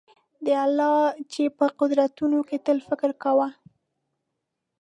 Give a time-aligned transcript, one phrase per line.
[0.45, 0.95] د الله
[1.31, 3.47] چي په قدرتونو کي تل فکر کوه